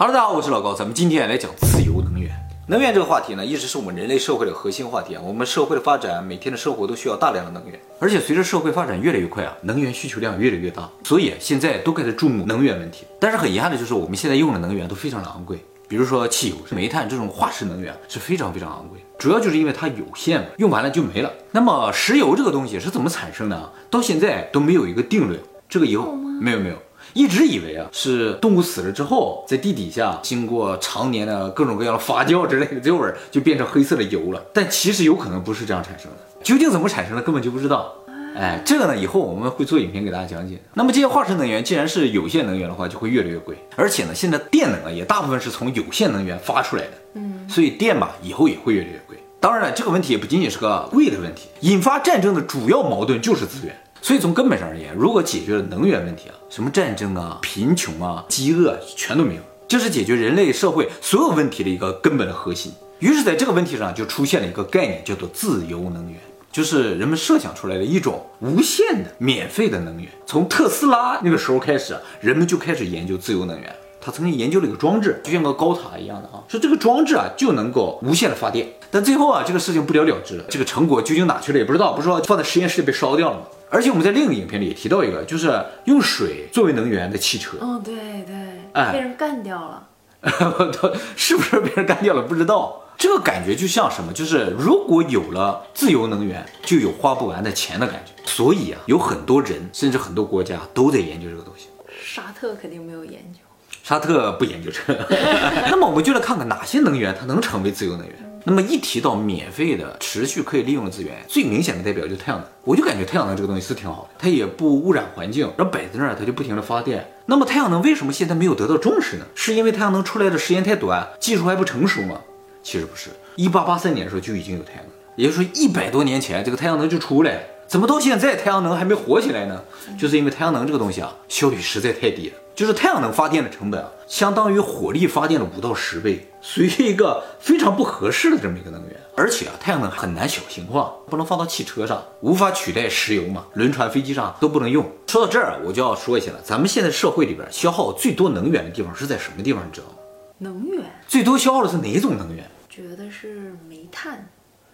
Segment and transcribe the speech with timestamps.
[0.00, 2.30] Hello，大家好，我是老高，咱们今天来讲自由能源。
[2.68, 5.22] 能源这个话题呢，一直是我们人类社会的核心话题啊。
[5.26, 13.06] 我们社会的发展，每天的生活都需要大量的能源，而且随着社会发展越来越快啊，能源需求量越来越大，所以现在都开始注目能源问题。
[13.18, 15.58] 但是很遗憾的就是，我们现在用的能源都非常的昂贵，
[15.88, 21.32] 比如说汽油、煤炭这种化石能源是非常非常昂贵，主要就是因为它有限嘛，用完了就没了。
[21.50, 23.72] 那么石油这个东西是怎么产生的？
[23.90, 25.40] 到现在都没有一个定论。
[25.68, 26.76] 这个以后没有没有。
[27.14, 34.42] 一直以为啊是动物死了之后，在地底下经过常年的各种各样的发酵之类的，最后就变成黑色的油了。
[34.52, 37.94] 但其实有可能不是这样产生的，究竟怎么产生的根本就不知道。
[38.36, 40.56] 哎，这个呢以后我们会做影片给大家讲解。
[40.74, 43.56] 那么这些化石能源既然是有限能源的话，就会越来越贵。
[43.74, 49.16] 而且呢，现在电能啊也大部分是从有限能源发出来的，嗯，所以电吧以后也会越来越贵。
[49.40, 53.74] 当然了，这个问题也不仅仅是个贵的问题，引发战争的主要矛盾就是资源。
[54.00, 62.72] 所以从根本上而言，如果解决了能源问题啊，什么战争啊、贫穷啊、饥饿全都没有，这是解决人类社会所有问题的一个根本的核心。
[63.00, 70.10] 于是，在这个问题上就出现了一个概念，叫做自由能源，就是人们设想出来的一种无限的免费的能源。
[70.26, 73.74] 从特斯拉那个时候开始，人们就开始研究自由能源。
[74.00, 78.68] 他曾经研究了一个装置，就像个高塔一样的啊，说这个装置啊就能够无限的发电。
[78.90, 83.42] 但最后啊，这个事情不了了之了，这个成果究竟哪去了也不知道，不是说放在实验室里被烧掉了吗？
[83.70, 87.58] 而且我们在另一个影片里也提到一个，就是用水作为能源的汽车。
[87.60, 88.34] 哦，对对，
[88.72, 89.86] 哎，被人干掉了。
[91.14, 92.22] 是不是被人干掉了？
[92.22, 92.82] 不知道。
[92.96, 94.12] 这个感觉就像什么？
[94.12, 98.12] 就是如果有了自由能源，就有花不完的钱的感觉。
[98.24, 101.68] 所以啊，有很多人，甚至很多国家都在研究这个东西。
[102.02, 103.40] 沙特肯定没有研究。
[103.82, 105.06] 沙特不研究这个。
[105.70, 108.14] 那么我们就来看看哪些能源它能成为自由能源。
[108.44, 112.48] 那么一提到免费的、持续可以利用的资源，最明显的代表就是太阳能。
[112.64, 117.06] 我就感觉太阳能这个东西是挺好的，它也不污染环境，然后摆在那儿它就不停的发电。
[117.26, 119.26] 那么太阳能为什么现在没有得到重视呢？
[119.34, 122.20] 是因为太阳能出来的时间太短，技术还不成熟吗？
[122.62, 127.42] 其实不是，一八八三年的时候就已经有太阳能，也就是说一百多年前这个太阳能就出来。
[127.66, 129.62] 怎么到现在太阳能还没火起来呢？
[129.98, 132.34] 就是因为太阳能这个东西啊，效率实在太低了。
[132.58, 139.00] 就是太阳能发电的成本啊，相当于火力发电的五到十倍，属于一个非常不合适的这么一个能源。
[139.16, 144.84] 而且啊，太阳能很难小型化，不能放到汽车上，无法取代石油嘛，轮船、飞机上都不能用。
[145.06, 149.64] 说到这儿，我就要说一下了，咱们现在社会里边消耗最多能源的地方是在什么地方？
[149.64, 149.92] 你知道吗？
[150.38, 152.44] 能源最多消耗的是哪种能源？
[152.68, 154.28] 觉得是煤炭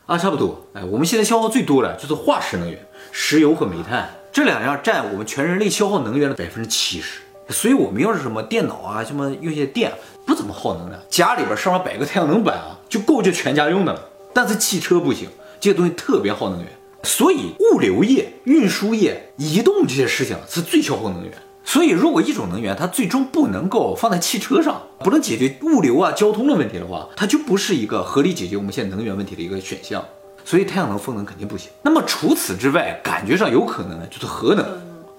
[0.06, 0.66] 啊，差不多。
[0.72, 2.80] 哎，我们现在消耗最多的就是化石能源，
[3.12, 7.20] 石油和煤炭这两样占我们全人类消耗能源的百分之七十。
[7.48, 9.92] 所以，我们要是什么电脑啊，什么用些电，
[10.24, 11.00] 不怎么耗能量。
[11.10, 14.00] 家里边上面摆个太阳能板啊，就够这全家用的了。
[14.32, 15.28] 但是汽车不行，
[15.60, 16.68] 这些东西特别耗能源。
[17.02, 21.32] 所以，物流业、运输业、移动这些事情是最消耗能源。
[21.66, 30.02] 所以，如果一种能源它最终不能够放在汽车上，不能解决物流啊、交通的问题的话，它就不是一个合理解决我们现在能源问题的一个选项。
[30.46, 31.70] 所以，太阳能、风能肯定不行。
[31.82, 34.64] 那么，除此之外，感觉上有可能的就是核能。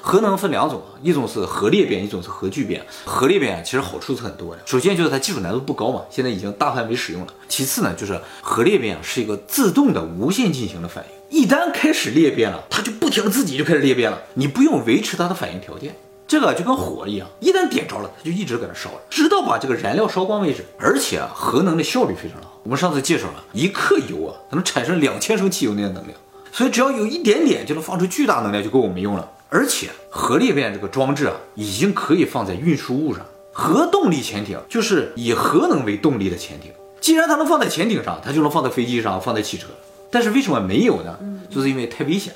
[0.06, 2.80] 核能分两种啊，一种是核裂变，一种是核聚变。
[3.06, 7.34] 核裂变其实好处是很多的，首先就是它技术难度不高嘛，现在已经大范围使用了。
[7.50, 15.96] 其次呢，就是核裂变啊是一个自动的无限进行的反应，一旦开始裂变了，它就不停自己就开始裂变了，你不用维持它的反应条件。
[16.28, 20.64] 这个就跟火一样，一旦点着了，它就一直搁那烧了，直到把这个燃料烧光为止。
[20.78, 26.16] 而且啊，核能的效率非常好，我们上次介绍了一克油啊，能产生两千升汽油那的能量，
[26.52, 29.32] 所以只要有一点点就能放出巨大能量，就够我们用了。
[29.56, 33.26] 而且核裂变这个装置啊，已经可以放在运输物上。
[33.54, 36.74] 核动力潜艇就是以核能为动力的潜艇。
[37.00, 39.68] 既然它能放在潜艇上，它就能放在飞机上，放在汽车。
[40.12, 41.18] 但是为什么没有呢？
[41.50, 42.34] 就是因为太危险。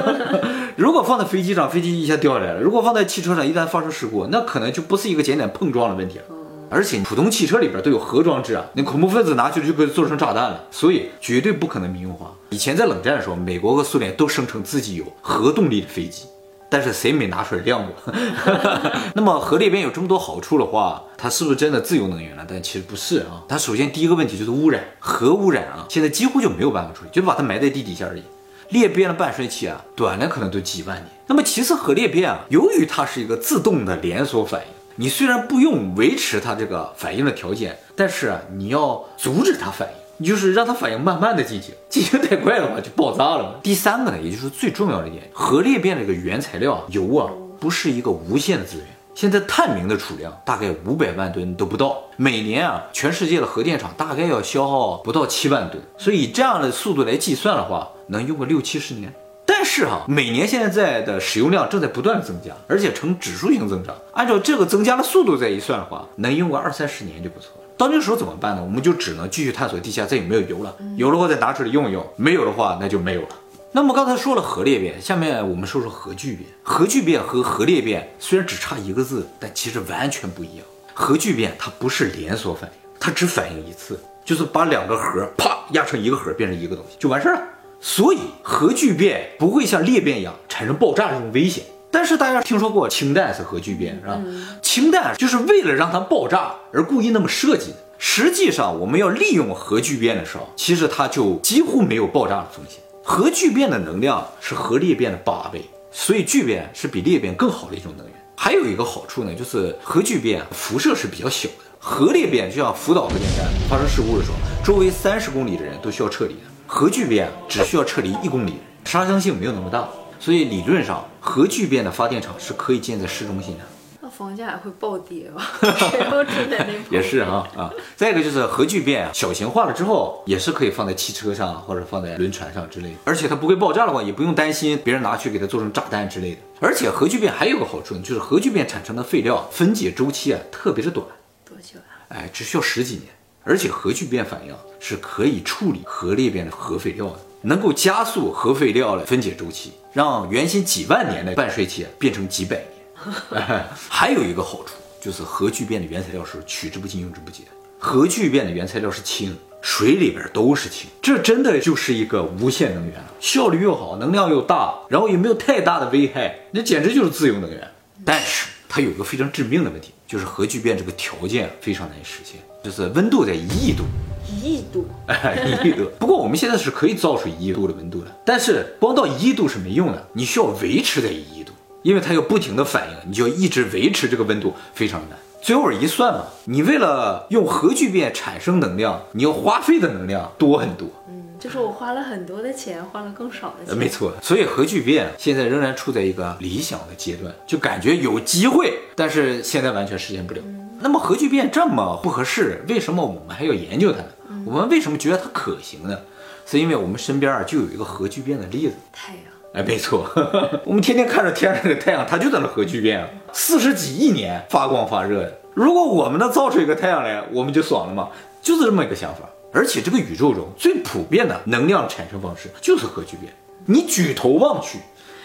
[0.76, 6.24] 如果放在飞机上，飞机一下掉下来了；如果放在汽车上，一旦发生事故，那可能就不是一个简单碰撞的问题了。
[6.70, 12.32] 而且普通汽车里边都有核装置啊，那恐怖分子拿去就可以做成炸弹了，所以绝对不可能民用化。
[12.50, 16.24] 以前在冷战的时候，美国和苏联都声称自己有核动力的飞机，
[16.68, 18.12] 但是谁没拿出来亮过？
[19.14, 22.44] 那么核裂变有这么多好处的话，它是不是真的自由能源呢？
[22.48, 23.42] 但其实不是啊。
[23.48, 28.22] 它首先第一个问题就是污染，核污染啊，现在几乎就没有办法处理，就把它埋在地底下而已。
[28.70, 31.06] 裂变的半衰期啊，短的可能都几万年。
[31.26, 34.66] 那么其次，核裂变啊，由于它是一个自动的连锁反应。
[34.96, 43.54] 你虽然不用维持它这个反应的条件，但是啊，你要阻止它反应，你就是让它反应慢慢的进行， 进行太快的话就爆炸了嘛。
[43.62, 48.86] 第三个呢，也就是最重要的一点，核裂变这个原材料油啊，不是一个无限的资源。
[49.14, 59.12] 现在探明的储量大概五百万吨都不到，每年啊，全世界的核电厂大概要消耗不到七万吨，所以以这样的速度来计算的话，能用个六七十年。
[59.44, 63.96] 但是哈，每年现在的使用量正在不断的增加，而且呈指数性增长。
[64.12, 67.67] 按照这个增加的速度再一算的话，能用个二三十年就不错了。
[67.78, 68.62] 到那时候怎么办呢？
[68.62, 73.28] 我们就只能继续探索地下再有没有油了，有的话再拿出来用一用，没有的话那就没有了。
[73.70, 76.48] 那么刚才说了核裂变，下面我们说说核聚变。
[76.64, 80.66] 核聚变和核裂变虽然只差一个字，但其实完全不一样。
[80.92, 87.42] 核聚变它不是连锁反应，它只反应一次，就是把两个核啪压成一个核，变成一个东西就完事儿了。
[87.80, 91.64] 所以核聚变不会像裂变一样产生爆炸这种危险。
[91.90, 94.20] 但是大家听说过氢弹是核聚变是吧？
[94.60, 97.76] 氢弹就是为了让它爆炸而故意那么设计的。
[97.98, 102.78] 实际上，我们要利用核聚变的时候，其实它就几乎没有爆炸的风险。
[103.02, 108.14] 核聚变的能量是核裂变的八倍，所以聚变是比裂变更好的一种能源。
[108.36, 111.64] 还有一个好处呢，就是核聚变辐射是比较小的。
[111.80, 116.40] 核裂变就像福岛核电站发生事故的时候，周围三十公里的人都需要撤离的。
[116.66, 119.88] 核聚变只需要撤离一公里，杀伤性没有那么大。
[120.20, 123.64] 所以理论上，核聚变的发电厂是可以建在市中心的。
[124.00, 125.50] 那房价还会暴跌吧？
[125.60, 126.72] 谁都住在那。
[126.96, 127.72] 也是啊啊。
[127.96, 132.96] 再一个就是核聚变小型化了之后，也是可以放在汽车上或者放在轮船上之类的。
[133.04, 136.38] 而且它不会爆炸的话，也不用担心别人拿去给它做成炸弹之类的。
[136.60, 141.06] 而且核聚变还有个好处呢，就是核聚变产生的废料分解周期啊特别的短。
[141.44, 142.06] 多久啊？
[142.08, 143.06] 哎，只需要十几年。
[143.44, 147.18] 而且核聚变反应是可以处理核裂变的核废料的。
[147.42, 153.64] 能够加速核废料的分解周期，让原先几万年的半衰期变成几百年。
[153.88, 157.44] 还有一个好处就是核聚变的原材料是取之不尽用之不竭。
[157.78, 167.68] 核聚变的原材料是氢，水里边都是氢，这真的就是一个无限能源，效率又好，能量又大，然后也没有太大的危害，那简直就是自由能源。
[168.04, 173.84] 但是它有个非常致命的问题，就是核聚变这个条件非常难以实现，就是温度在一亿度。
[174.26, 175.90] 一亿度，一亿度。
[175.98, 181.52] 不过我们现在是可以造出一亿度的温度的，但是光到一亿度是没用的，你需要维持在一亿度，
[181.82, 185.18] 因为它要不停的反应，你就要一直维持这个温度，非常难。
[185.40, 190.88] 最后一算嘛，你为了用核聚变产生能量，你要花费的能量多很多。
[191.08, 193.76] 嗯，就是我花了很多的钱，花了更少的钱。
[193.76, 200.40] 没错，所以核聚变现在仍然处在一个理想的阶段，就感觉有机会，但是现在完全实现不了。
[200.80, 204.42] 那么核聚变这么不合适，为什么我们还要研究它呢？
[204.44, 205.98] 我们为什么觉得它可行呢？
[206.46, 209.22] 是因为我们身边啊就有一个核聚变的例子，太阳。
[209.54, 210.06] 哎，没错，
[210.64, 215.38] 我们天天看着天上那个太阳，它就在那核聚变啊，四十几亿年发光发热的。
[215.54, 218.08] 如果我们能造出一个太阳来，我们就爽了嘛，
[218.42, 219.20] 就是这么一个想法。
[219.52, 223.32] 而且这个宇宙中最普遍的能量产生方式就是核聚变。
[223.66, 224.78] 你举头望去，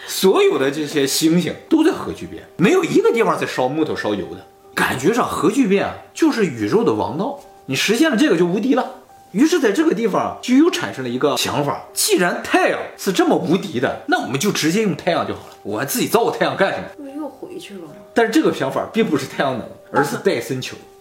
[0.06, 4.46] 所有的这些星星都在核聚变，没有一个地方在烧木头烧油的。
[4.74, 8.96] 感觉上核聚变啊就是宇宙的王道，你实现了这个就无敌了。
[9.32, 15.56] 于是在这个地方就又产生了一个想法：既然太阳是这么无敌的，那我们就直接用太阳就好了。
[15.62, 16.84] 我还自己造个太阳干什么？
[16.96, 17.94] 不又回去了吗？
[18.12, 20.76] 但是这个想法并不是太阳能，而是戴森球。
[20.76, 20.93] 哦，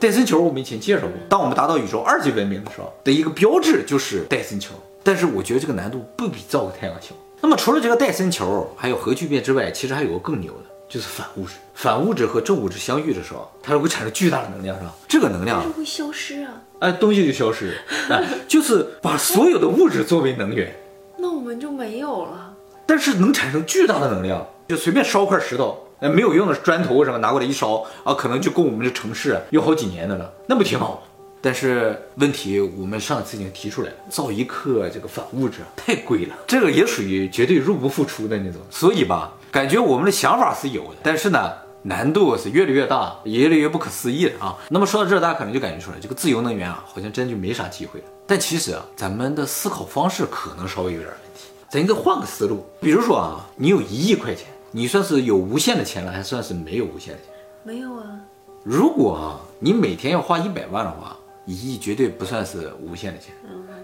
[0.00, 1.10] 戴森球我们以前介绍过。
[1.28, 4.72] 当我们达到宇宙二级文明的时候的一个标志就是戴森球。
[5.02, 7.14] 但是我觉得这个难度不比造个太阳小。
[7.42, 10.70] 那么除了这个戴森球，还有核聚变之外，其实还有个更牛的。
[10.88, 14.92] 就是反物质，反物质和正物质相遇的时候，它会产生巨大的能量，是吧？
[15.06, 16.50] 这个能量是会消失啊，
[16.80, 17.78] 哎，东西就消失，
[18.10, 20.74] 哎，就是把所有的物质作为能源，
[21.16, 22.52] 那我们就没有了。
[22.86, 31.02] 但是能产生巨大的能量，就随便烧块石头，那，没有用的砖头什么拿过来一烧啊，可能就够我们这城市用好几年的了，那不挺好？
[31.42, 38.60] 但是问题，我们上次已经提出来了，造一克这个反物质太贵了，这个也属于绝对入不敷出的那种。
[38.70, 41.50] 所以吧，感觉我们的想法是有的，但是呢，
[41.82, 44.58] 难度是越来越大，也越来越不可思议了啊。
[44.68, 48.06] 那么说到这，大家可能就感觉出来，这个自由能源啊，好像真就没啥机会了。
[48.26, 52.66] 但其实啊，咱们的思考方式可能稍微有点问题，咱应该换个思路。
[52.82, 57.32] 比如说啊，你有一亿块钱，你算是有无限的钱了，还算是没有无限的钱？
[57.62, 58.20] 没有啊。
[58.62, 61.16] 如果啊，你每天要花一百万的话。
[61.46, 63.34] 一亿绝对不算是无限的钱，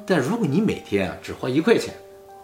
[0.07, 1.93] 但如果你每天啊只花一块钱，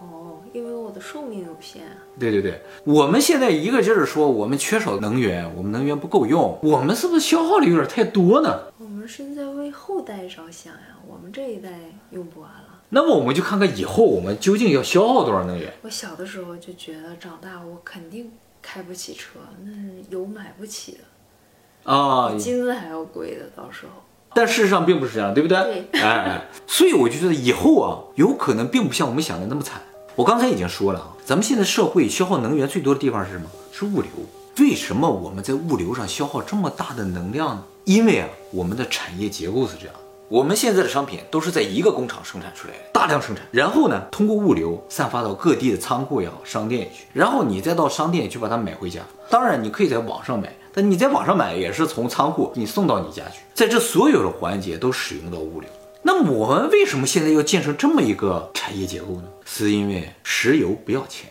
[0.01, 1.93] 哦，因为我的寿命有限啊。
[2.19, 8.63] 对对对，我们现在一个劲儿说我们缺少能源，我们能源不够用，我们是不是消耗的有点太多呢？
[8.79, 11.71] 我们是在为后代着想呀，我们这一代
[12.11, 12.72] 用不完了。
[12.95, 15.73] 那么我们就看看以后我们究竟要消耗多少能源。
[15.81, 18.31] 我小的时候就觉得长大我肯定
[18.61, 19.71] 开不起车，那
[20.11, 24.03] 油买不起的啊，金子还要贵的，到时候。
[24.35, 25.87] 但事实上并不是这样，对不对？
[25.91, 29.81] 对，哎，所以我就觉得以后啊，有可能并不像我们想的那么惨。
[30.15, 33.47] 我刚才已经说了啊，咱们现在社会消耗能源最多的地方是什么？
[33.73, 34.11] 是物流。
[34.59, 37.65] 为什么我们在物流上消耗这么大的能量呢？
[37.85, 39.95] 因为啊，我们的产业结构是这样，
[40.33, 49.03] 我们现在的商品都是在一个工厂生产出来的，大量生产，然后呢，通过物流散发到各地的仓库也好，商店也去，然后你再到商店去把它买回家。
[49.29, 55.69] 当然，你可以在网上买，但你在网上买也是从仓库你送到你家去，在这所有的环节都使用到物流。
[56.01, 59.25] 那我们为什么现在要建成这么一个产业结构呢？
[59.45, 61.31] 是因为石油不要钱。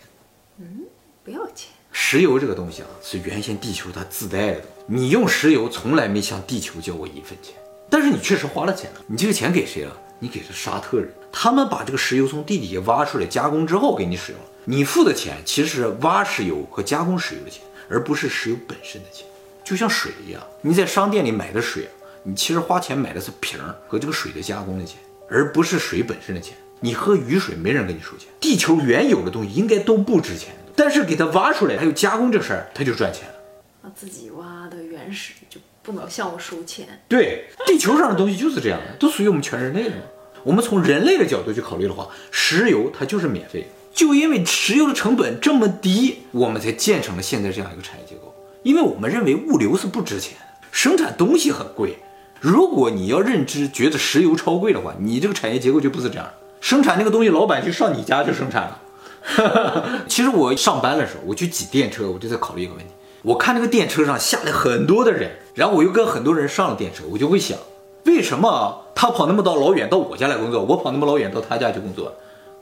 [0.59, 0.81] 嗯
[1.23, 4.61] 不要钱，石油这个东西啊，是原先地球它自带的。
[4.85, 7.55] 你用石油从来没向地球交过一分钱，
[7.91, 9.01] 但是你确实花了钱了。
[9.05, 9.95] 你这个钱给谁了？
[10.17, 14.47] 你给了沙特人，他们把这个石油从地底下挖出来加工之后给你使用了。
[14.65, 19.27] 你付的钱其实是挖石油和加工石油的钱，而不是石油本身的钱。
[19.63, 21.89] 就像水一样，你在商店里买的水，
[22.23, 24.97] 你其实花钱买的是瓶儿和这个水的加工的钱，
[25.29, 26.55] 而不是水本身的钱。
[26.79, 33.35] 你喝雨水没人跟你收钱，地球原有的东西应该都不值钱，但是给它挖出来还有加工这事儿，它就赚钱了。
[33.83, 36.87] 那自己挖的原始就不能向我收钱。
[37.07, 40.03] 对，地球上的东西就是这样的，都属于我们全人类的嘛。
[40.43, 48.33] 我们从人类的角度去考虑的话，石油它就是免费，就因为石油的成本这么低，我们才建成了现在这样一个产业结构。
[48.63, 50.37] 因为我们认为物流是不值钱，
[50.71, 51.97] 生产东西很贵。
[52.39, 56.27] 如果你要认知觉得石油超贵的话，你这个产业结构就不是这样。
[56.59, 58.81] 生产那个东西，老板就上你家去生产了。
[60.07, 62.91] 其实我上班的时候，我去挤电车，我就在考虑一个问题。
[63.23, 67.55] 我看那个电车上下来很多的人，然后我又跟很多人上了电车，我就会想，
[68.05, 72.11] 为什么他跑那么到老远到我家来工作，我跑那么老远到他家去工作，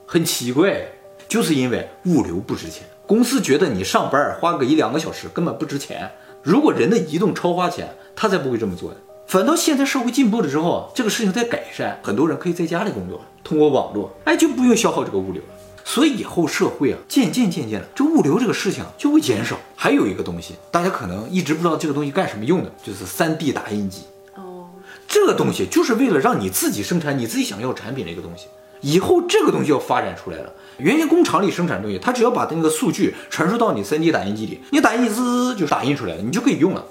[0.06, 0.86] 很奇怪，
[1.30, 2.84] 就是因为物流不值钱。
[3.08, 6.12] 公司觉得你上班花个一两个小时根本不值钱。
[6.44, 8.98] 如果人的移动超花钱，他才不会这么做的。
[9.28, 15.42] 反倒现在社会进步了之后，这个事情在改善，很多人可以在家里工作，通过网络，哎，就不用消耗这个物流。
[15.90, 19.58] 所以以后社会啊，渐渐渐渐的，这物流这个事情就会减少。
[19.76, 24.04] 还有一个东西，大家可能一直不知道这个东西干什么用的，就是 3D 打印机。
[24.36, 24.70] 哦，
[25.08, 28.46] 这个东西就是为了让你自己生产你自己想要产品的一个东西。
[28.82, 36.86] 以后这个东西要发展出来了，原先工厂里生产东西，它只要把那个数据传输到你 3D 打印机里，你打印滋滋就打印出来了，你就可以用了。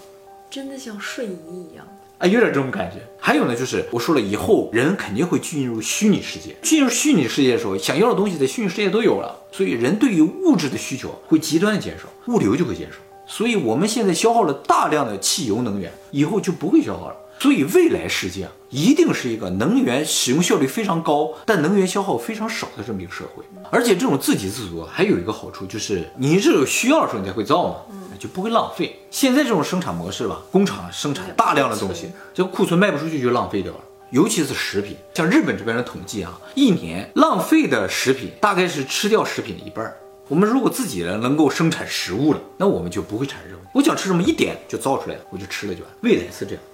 [0.50, 1.87] 真的像瞬移一样。
[2.18, 2.96] 哎，有点这种感觉。
[3.18, 6.56] 还有呢，就是我说了，以后人肯定会进入虚拟世界。
[6.62, 12.96] 进入虚拟世界的时候，想要的东西在虚拟世界都有了，所以人对于物质的需求会极端的减少，物流就会减少。
[13.26, 17.16] 所以我们现在消耗了大量的汽油能源，以后就不会消耗了。
[17.40, 23.45] 所以未来世界啊，一定是一个能源使用效率非常高，但能源消耗非常少的这么一个社会。
[23.71, 27.76] 而且这种自给自足还有一个好处，就是你只有需要的时候你才会造嘛。
[28.18, 28.99] 就不会浪费。
[29.12, 33.78] 现在这种生产模式吧，工厂生产大量的东西，这个库存卖不出去就浪费掉了。
[34.11, 39.95] 尤其是食品，像日本这边的统计啊，一年浪费的食品大概是吃掉食品的一半。
[40.26, 43.57] 我们如果自己人能够生产食物了，那我们就不会产生。
[43.73, 45.92] 我想吃什么，一点就造出来了，我就吃了就完。
[46.00, 46.64] 未来是这样。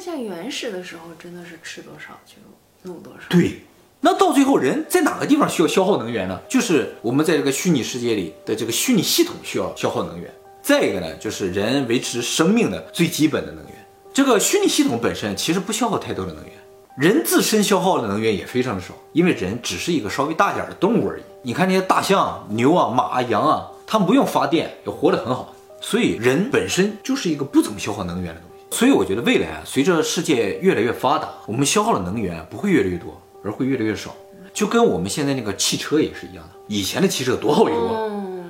[0.00, 2.34] 像原始的时候，真的是吃多少就
[2.82, 3.20] 弄多少。
[3.28, 3.60] 对，
[4.00, 6.40] 那到最后人在哪个地方需要消耗能源呢？
[6.48, 10.32] 就是我们在这个虚拟世界里的这个虚拟系统需要消耗能源。
[10.62, 13.74] 再一个呢，就是人维持生命的最基本的能源。
[14.12, 16.52] 这个虚拟系统本身其实不消耗太多的能源，
[16.96, 21.22] 人自身消耗的能源也非常的少，因为人只是一个稍微大点的动物而已。
[21.42, 28.49] 你看那些大象、牛啊、马啊、羊啊，它们不用发电也活得很好，所以人本身就是一个不怎么消耗能源的东西。
[28.72, 34.14] 所以我觉得未来啊，随着世界越来越发达，我们消耗的能源不会越来越多，而会越来越少。
[34.54, 38.08] 就跟我们现在那个汽车也是一样的，以前的汽车多耗油啊。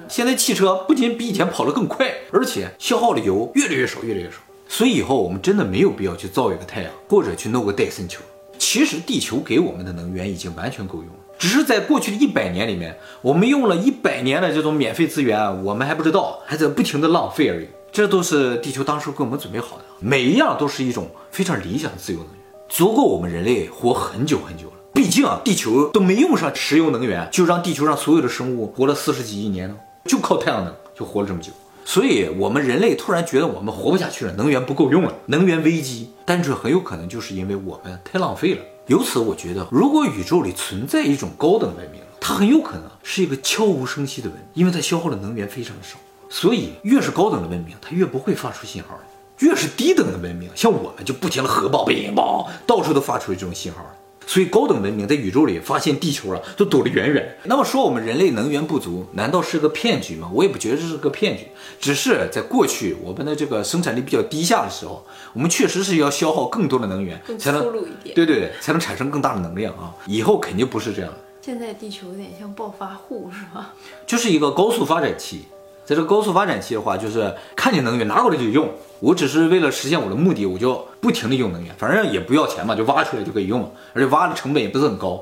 [0.09, 4.37] 现在汽车不仅比以前跑得更快，而且消耗的油越来越少，越来越少。
[4.69, 8.21] 所以以后我们真的没有必要去造一个太阳，或者去弄个戴森球。
[8.59, 17.67] 其实地球给我们的能源已经完全够用了，只是在过去的一百年里面，我们用了一百年的这种免费资源，我们还不知道，还在不停的浪费而已。
[17.93, 22.37] 这都是地球当时给我们准备好的，每一样都是一种非常理想的自由能源，
[22.69, 24.73] 足够我们人类活很久很久了。
[24.93, 29.77] 毕竟啊，地球都没用上石油能源，就让地球上所有的生物活了四十几亿年呢。
[30.05, 31.53] 就靠太阳能就活了这么久，
[31.85, 38.63] 所以我们人类突然觉得我们活不下去了，能源不够用了，能源危机，单纯很有可能就是因为我们太浪费了。
[38.87, 45.99] 由此，我觉得如果宇宙里存在一种高等文明，它很有可能是一个悄无声息的文明，因为它消耗的能源非常的少。
[46.31, 48.95] 所以，越是高等的文明，它越不会发出信号；
[49.41, 53.85] 越是低等的文明，像我们就不停的核爆、冰爆，到处都发出这种信号。
[54.27, 57.37] 所以高等文明在宇宙里发现地球了，都躲得远远。
[57.47, 60.31] 那么说我们人类能源不足，难道是个骗局吗？
[60.33, 61.49] 我也不觉得这是个骗局，
[61.81, 67.73] 只是在过去我们的这个生产力比较低下的时候，我们确实是要消耗更多的能源，才能
[68.15, 69.93] 对对对，才能产生更大的能量啊。
[70.07, 73.75] 以后肯定不是这样现在地球有点像暴发户是吧？
[74.07, 75.47] 就是一个高速发展期。
[75.91, 78.71] 在这个高速发展期的话，就是看见能源拿过来就用。
[79.01, 85.21] 我只是为了实现我的目的，我就不停的用能源，反正也不要钱嘛，就挖出来就可以用了，而且挖的成本也不是很高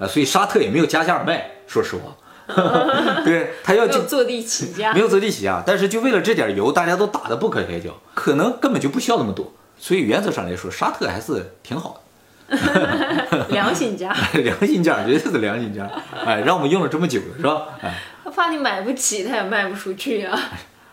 [0.00, 2.16] 啊，所以沙特也没有加价卖，说实话。
[3.24, 9.52] 对他要就坐地起价，没有坐地起价，但是就为了这点油，大家都打得不可开交，可能根本就不需要那么多。
[9.78, 12.00] 所以原则上来说，沙特还是挺好
[12.48, 15.88] 的，良心价， 良心价，绝对是良心价。
[16.24, 17.62] 哎，让我们用了这么久了，是吧？
[17.82, 17.94] 哎，
[18.38, 20.30] 他怕你买不起，它也卖不出去呀。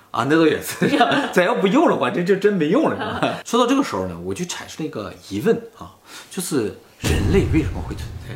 [0.09, 0.89] 啊，那倒也是，
[1.31, 3.39] 咱要不用的话， 这就真没用了。
[3.45, 5.93] 说到这个时候呢，我就产生了一个疑问啊，
[6.31, 8.35] 就是人类为什么会存在？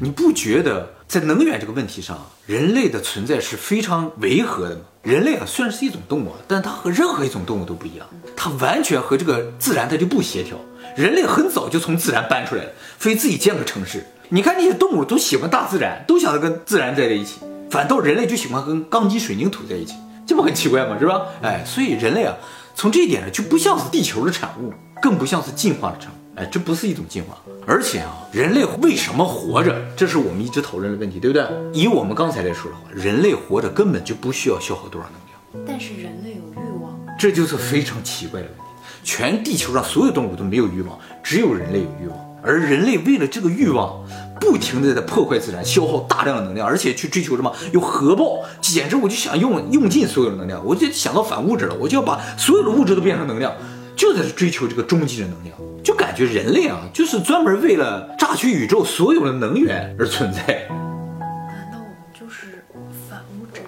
[0.00, 4.80] 你不觉得在能源这个问题上，人类的存在是非常违和的吗？
[5.02, 10.58] 人类啊，虽然是一种动物，但它和任何一种动物都不一样，它完全和这个自然它就不协调。
[10.96, 14.04] 人类很早就从自然搬出来了，非自己建个城市。
[14.30, 17.38] 你看那些动物都喜欢大自然，都想着跟自然在在一起，
[17.72, 19.94] 反倒人类就喜欢跟钢筋水泥土在一起。
[20.26, 20.98] 这不很奇怪吗？
[21.00, 21.22] 是吧？
[21.40, 22.36] 哎，所以人类啊，
[22.74, 26.14] 从这一点上，就不像是地球的产物，更不像是进化的产物。
[26.38, 27.34] 哎，这不是一种进化。
[27.66, 29.74] 而且啊，人类为什么活着？
[29.96, 31.46] 这是我们一直讨论的问题，对不对？
[31.72, 35.66] 以我们刚才来说的话，人类活着根本就不需要消耗多少能量。
[35.66, 38.62] 但是人类有欲望，这就是非常奇怪的问题。
[39.02, 42.18] 全地球上所有动物都没有欲望，只有人类有欲望。
[42.42, 44.04] 而人类为了这个欲望。
[44.40, 53.54] 不停的在破坏自然，消耗大量的能量，而且去追求什么有核爆，简直我就想用用尽所有的能量，我就想到反物质了，我就要把所有的物质都变成能量，
[53.94, 60.66] 就在追求这个终极的能量，就感觉人类啊，就是专门为了榨取宇宙所有的能源而存在。
[60.68, 62.64] 难道我们就是
[63.08, 63.60] 反物质？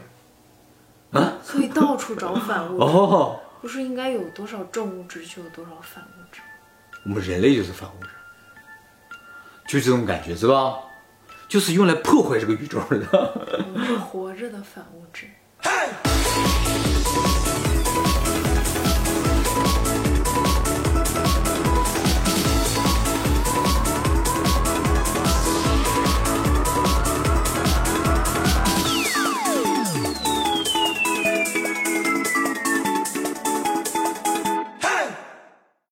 [1.17, 1.35] 啊？
[1.45, 2.85] 所以到处找反物质？
[2.85, 6.41] 哦，不是应该有多少正物质就有多少反物质？
[7.05, 8.09] 我们人类就是反物质。
[9.75, 10.77] 就这种感觉是吧？
[11.49, 13.07] 就是用来破坏这个宇宙的。
[13.75, 15.27] 我们是活着的反物质。